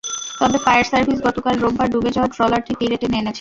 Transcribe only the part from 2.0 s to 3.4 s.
যাওয়া ট্রলারটি তীরে টেনে এনেছে।